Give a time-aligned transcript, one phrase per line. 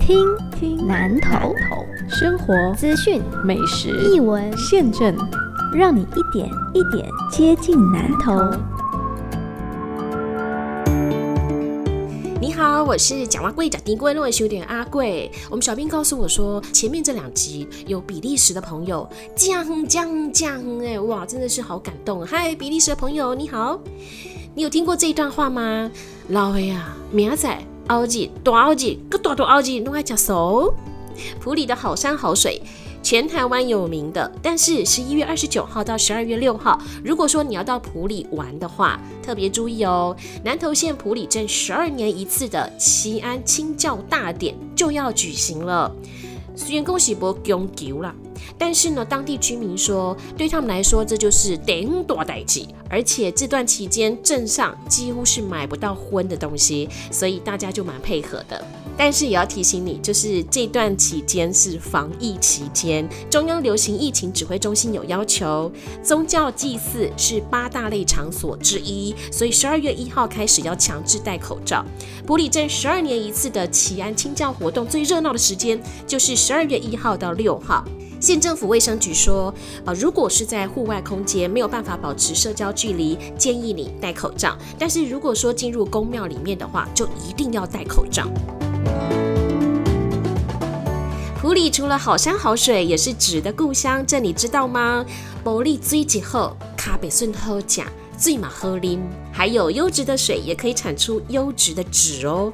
[0.00, 0.26] 听
[0.58, 1.54] 听南投
[2.08, 5.14] 生活资讯美食译文，现政，
[5.72, 8.32] 让你一点一点接近南投。
[12.40, 15.30] 你好，我是讲话贵讲丁贵论文学点阿贵。
[15.50, 22.26] 我们小编告诉我说，前面这两集有比利时的朋友讲讲讲，哎，哇，真的是好感动。
[22.26, 23.78] 嗨，比利时的朋友，你好，
[24.54, 25.90] 你有听过这一段话吗？
[26.28, 27.56] 老魏啊，明仔
[27.90, 30.72] 熬日大熬日，个大大熬日，拢爱吃熟。
[31.40, 32.62] 普里的好山好水，
[33.02, 34.30] 全台湾有名的。
[34.40, 45.92] 但是十一月二十九号到十二月六号，如果说你要到普里玩的话，特别注意哦，南投县普里镇十二年一次的齐安清教大典就要举行了。
[46.54, 48.14] 虽然恭喜波公求啦，
[48.58, 58.64] 但是呢，当地居民说，对他们来说这就是顶大代志，而且这段期间镇上几乎是买不到荤的东西，所以大家就蛮配合的。
[59.02, 71.82] 但是也要提醒你，就是这段期间是防疫期间，中央流行疫情指挥中心有要求，宗教祭祀是八大类场所之一，所以十二月一号开始要强制戴口罩。
[72.26, 77.82] 普里镇十二年一次的祈安清教活动最热闹的时间就是十二月一号到六号。
[78.20, 79.52] 县政府卫生局说，
[79.86, 84.58] 呃，如果是在户外空间没有办法保持社交距离，建议你戴口罩。
[84.78, 88.28] 但是如果说进入宫庙里面的话，就一定要戴口罩。
[91.42, 95.04] 湖里除了好山好水，也是纸的故乡，这你知道吗？
[95.42, 98.98] 玻璃最极好，咖啡顺好甲，最马喝啉，
[99.32, 102.52] 还有优质的水，也可以产出优质的纸哦。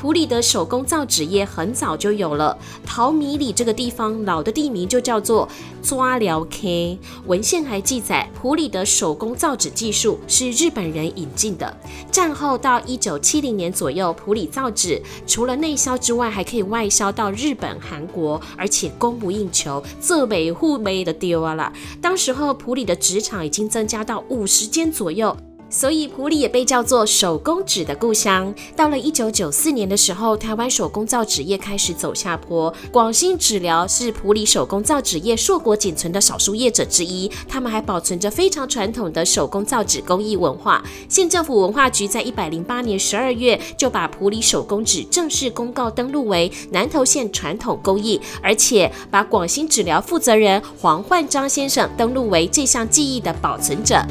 [0.00, 2.56] 普里的手工造纸业很早就有了。
[2.86, 5.48] 陶米里这个地方老的地名就叫做
[5.82, 6.98] 抓寮 K。
[7.26, 11.76] 文献还记载，普里的手工造纸技术是日本人引进的。
[12.12, 21.72] 战后到一九七零年左右，普里造纸除了内销之外，还可以外销到日本、韩国，而且供不应求，这北户美的丢啊啦。
[22.00, 25.36] 当时候普里的纸厂已经增加到五十间左右。
[25.70, 28.54] 所以普里也被叫做手工纸的故乡。
[28.74, 32.72] 到了一九九四年的时候，台湾手工造纸业开始走下坡。
[32.90, 40.82] 广兴纸疗是普里手工造纸业硕果仅存的少数业者之一，他们还保存着非常传统的手工造纸工艺文化。
[41.08, 54.02] 县政府文化局在一百零八年十二月就把普里手工纸正式公告登录为南投县传统工艺，而且把广兴纸疗负责人黄焕章先生登录为这项技艺的保存者。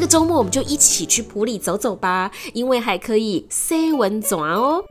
[0.00, 4.82] 这个周末我们就一起去普里走走吧，因为还可以塞温泉哦。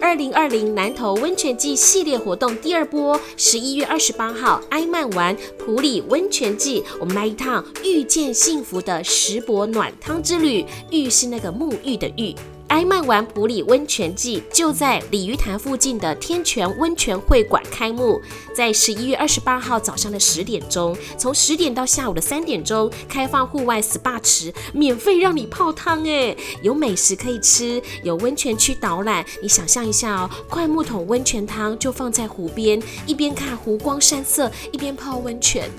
[0.00, 10.64] 二零二零南投温泉季系列活动第二波，十一月二十八号埃曼玩普里温泉季，我们来一趟遇见幸福的石博暖汤之旅。
[10.92, 12.32] 浴是那个沐浴的浴。
[12.68, 18.20] 埃曼湾普里温泉季就在鲤鱼潭附近的天泉温泉会馆开幕，
[18.52, 29.24] 在十一月二十八号早上的十点钟，从十点到下午的三点钟，开放户外 SPA 池，免费让你泡汤哎，有美食可以吃，有温泉区导览。
[29.40, 35.70] 你想象一下哦，灌木桶温泉汤就放在湖边，一边看湖光山色，一边泡温泉，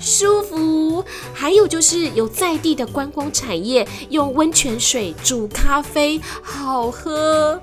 [0.00, 1.04] 舒服。
[1.32, 6.20] 还有就是有在地的观光产业，用温泉水煮咖啡。
[6.42, 7.60] 好喝。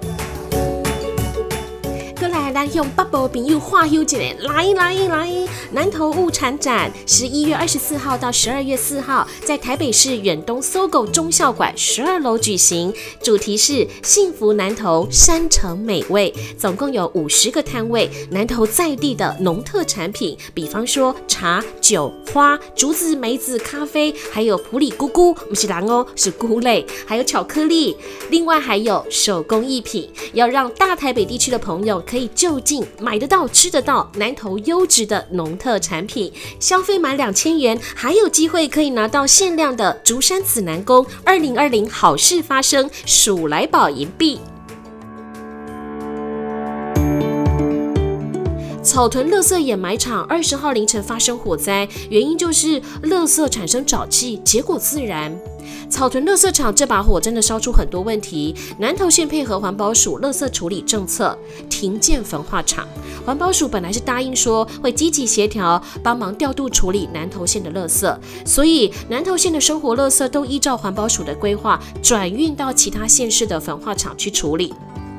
[2.53, 5.47] 过来，咱用八宝朋友画休一来，来来来！
[5.72, 12.94] 南投物产展十一月二十四号到十二月四号，在台北市远东搜狗中校馆十二楼举行，
[13.24, 27.97] 主题是幸福南投山城美味，总共有五十个摊位，南投在地的农特产品，比方说茶、酒、花、竹子、梅子、咖啡，还有普里菇菇，不是狼哦，是菇类，还有巧克力，
[28.30, 32.02] 另外还有手工艺品，要让大台北地区的朋友。
[32.06, 44.42] 可以就近买得到、吃得到南投优质的农特产品，消费满两千元还有机会可以拿到限量的竹山紫南宫二零二零好事发生鼠来宝银币。
[48.83, 55.33] 草屯垃圾掩埋场二十号凌晨发生火灾，原因就是垃圾产生沼气，结果自燃。
[55.89, 58.53] 草屯垃圾场这把火真的烧出很多问题。
[58.77, 61.38] 南投县配合环保署垃圾处理政策，
[61.69, 62.85] 停建焚化厂。
[63.25, 74.74] 环保署本来是答应说会积极协调，帮忙调度处理南投县的垃圾，所以南投县的生活垃圾都依照环保署的规划转运到其他县市的焚化厂去处理。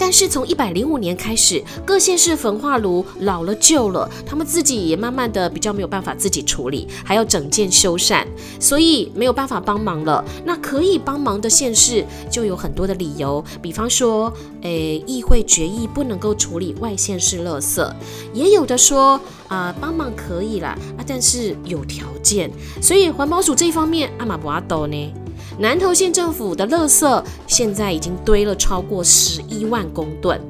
[0.05, 8.23] 但是从一百零五年开始，各县市焚化炉老了旧了，他们自己也慢慢的比较没有办法自己处理，还要整件修缮，
[8.61, 10.23] 所以没有办法帮忙了。
[10.45, 14.31] 那可以帮忙的县市就有很多的理由，比方说，
[14.61, 17.91] 诶，议会决议不能够处理外县市垃圾，
[18.35, 19.19] 也有的说。
[19.49, 22.51] 啊，帮忙可以啦，啊，但是有条件，
[22.83, 25.15] 所以环保署这一方面阿玛不阿多呢？
[25.57, 30.41] 南投县政府的垃圾现在已经堆了超过十一万公吨，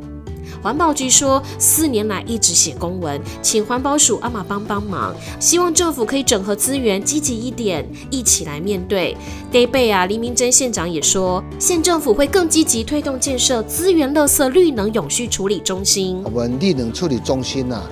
[0.62, 9.14] 环保局说四年来一直写公文，请环保署阿玛帮帮忙，希望政府可以整合资源，积极一点，一起来面对。
[9.52, 16.22] Day 贝啊，黎明珍县长也说，县政府会更积极推动建设资源垃圾绿能永续处理中心。
[16.24, 17.82] 我们绿能处理中心呐。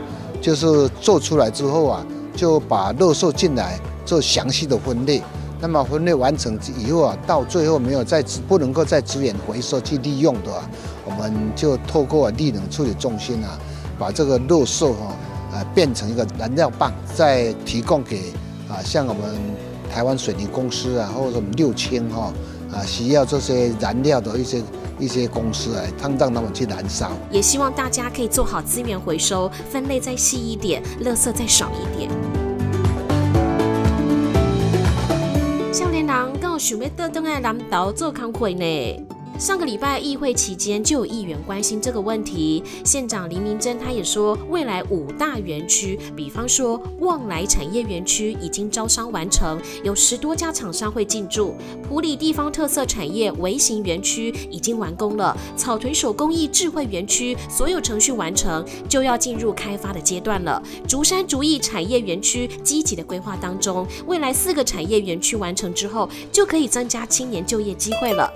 [0.40, 2.04] 就是做出来之后啊，
[2.34, 5.22] 就把垃圾进来做详细的分类。
[5.62, 10.50] 那么分类完成以后啊，到最后没有再不能够再资源回收去利用的，
[11.06, 13.56] 我们就透过力能处理中心啊，
[13.96, 15.14] 把这个垃圾哈
[15.54, 18.32] 啊变成一个燃料棒，再提供给
[18.68, 19.22] 啊像我们
[19.88, 22.32] 台湾水泥公司啊，或者我们六轻哈
[22.72, 24.60] 啊需要这些燃料的一些。
[24.98, 32.31] 一些公司哎，他们让他们去燃烧，也希望大家可以做好资源回收，分类再细一点，垃圾再少一点。
[36.38, 39.21] 刚想要到登爱南头做工会呢。
[39.42, 42.62] 上个礼拜议会期间，就有议员关心这个问题。
[42.84, 51.56] 县长林明珍他也说，未来五大园区，比方说旺来产业园区已经招商完成，有十多家厂商会进驻。
[51.82, 60.62] 普里地方特色产业微型园区已经完工了，草屯手工艺智慧园区所有程序完成，就要进入开发的阶段了。
[60.86, 68.32] 竹山竹艺产业园区积极的规划当中，未来四个产业园区完成之后，就可以增加青年就业机会了。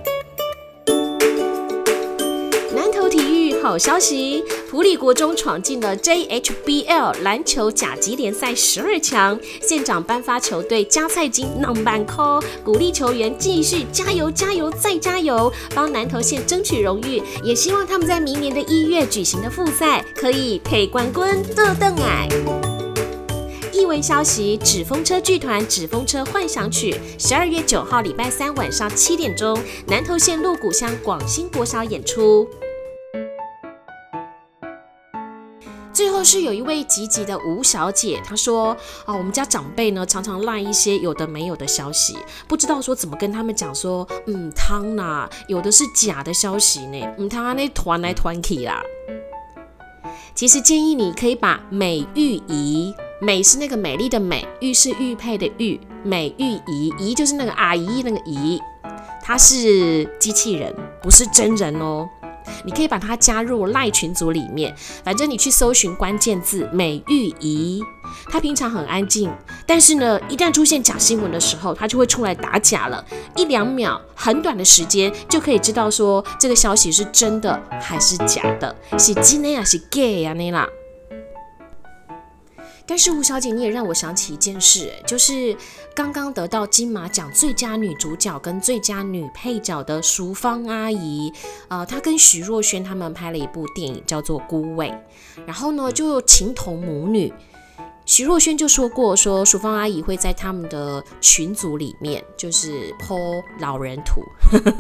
[3.67, 12.07] 好消息，普里国中闯进了 JHBL 篮球甲级联赛十二强，县长颁发球队加赛金 number
[12.63, 21.23] 鼓励球员继续加油加油再加油，帮南投县争取荣誉，也希望他们在明年的一月举行的复赛可以配冠军
[21.57, 22.29] 得邓矮。
[23.73, 29.59] 意外消息，纸风车剧团《纸风车幻想曲》十二月九号礼拜三晚上七点钟，
[29.89, 32.49] 南投县鹿谷乡广兴国小演出。
[35.97, 38.77] 最后是有一位积极的吴小姐，她说
[39.07, 48.83] ：“啊，我们家长辈呢常常赖一些有的没有的消息，不知道说怎么跟他们讲说，嗯，汤呐，有的是假的消息呢，嗯，他那团来团去啦。
[50.35, 58.61] 其实建议你可以把美玉仪，美是那个美丽的美，玉是玉佩的玉，美玉仪，仪就是那个阿姨那个仪，
[59.23, 62.07] 她是机器人，不是真人哦。”
[62.65, 64.75] 你可以把它加入赖群组里面，
[65.05, 67.83] 反正你去搜寻关键字“美玉仪”，
[68.31, 69.31] 它平常很安静，
[69.67, 73.05] 但是呢，一旦出现假新闻的时候，它就会出来打假了，
[73.37, 80.33] 一两秒，很短的时间就可以知道说这个消息是真的还是假的，是真的还是假呀？
[80.33, 80.69] 你啦。
[82.87, 85.57] 但是吴小姐，你也让我想起一件事，就是
[85.95, 91.33] 刚刚得到金马奖最佳女主角跟最佳女配角的淑芳阿姨，
[91.69, 94.89] 呃，她跟徐若瑄他们拍了一部电影，叫做《孤味》，
[95.45, 97.33] 然后呢，就情同母女。
[98.07, 104.23] 徐若瑄就说过，说淑芳阿姨会在他们的群组里面，就是剖老人图。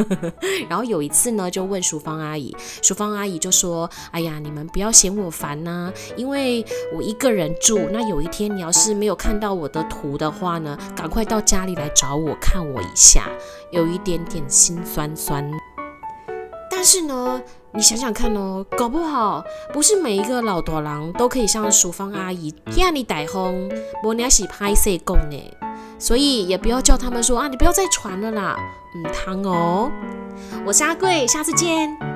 [0.70, 6.64] 然后有一次呢，就问淑芳阿姨，淑芳阿姨就说：“哎呀，你们不要嫌我烦呐，因为
[6.94, 7.80] 我一个人住。
[7.92, 13.28] 那有一天你要是没有看到我的图的话呢，赶快到家里来找我看我一下，
[13.72, 15.50] 有一点点心酸酸。”
[16.86, 23.68] 是呢，你想想看哦，搞不好不是每一个老多郎都可以像淑芳阿姨这样的带风，
[24.04, 25.36] 我娘是拍摄工呢，
[25.98, 28.56] 所以也不要叫他们说啊，你不要再传了啦，
[28.94, 29.90] 嗯汤哦。
[30.64, 32.15] 我是阿贵，下次见。